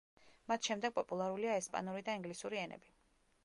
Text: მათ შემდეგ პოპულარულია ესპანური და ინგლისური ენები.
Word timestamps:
მათ 0.51 0.69
შემდეგ 0.69 0.95
პოპულარულია 0.95 1.59
ესპანური 1.61 2.05
და 2.09 2.19
ინგლისური 2.21 2.61
ენები. 2.67 2.95